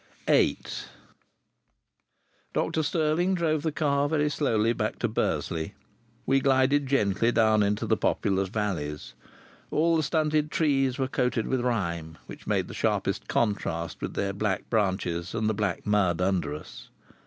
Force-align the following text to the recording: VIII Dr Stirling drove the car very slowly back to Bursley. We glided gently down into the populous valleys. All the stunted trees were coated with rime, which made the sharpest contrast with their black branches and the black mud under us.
VIII 0.25 0.57
Dr 2.53 2.81
Stirling 2.81 3.35
drove 3.35 3.61
the 3.61 3.71
car 3.71 4.09
very 4.09 4.31
slowly 4.31 4.73
back 4.73 4.97
to 4.97 5.07
Bursley. 5.07 5.75
We 6.25 6.39
glided 6.39 6.87
gently 6.87 7.31
down 7.31 7.61
into 7.61 7.85
the 7.85 7.95
populous 7.95 8.49
valleys. 8.49 9.13
All 9.69 9.95
the 9.95 10.01
stunted 10.01 10.49
trees 10.49 10.97
were 10.97 11.07
coated 11.07 11.45
with 11.45 11.61
rime, 11.61 12.17
which 12.25 12.47
made 12.47 12.67
the 12.67 12.73
sharpest 12.73 13.27
contrast 13.27 14.01
with 14.01 14.15
their 14.15 14.33
black 14.33 14.71
branches 14.71 15.35
and 15.35 15.47
the 15.47 15.53
black 15.53 15.85
mud 15.85 16.19
under 16.19 16.55
us. 16.55 16.89